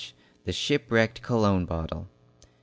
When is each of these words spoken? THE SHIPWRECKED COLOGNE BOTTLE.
THE 0.45 0.51
SHIPWRECKED 0.51 1.21
COLOGNE 1.21 1.65
BOTTLE. 1.67 2.07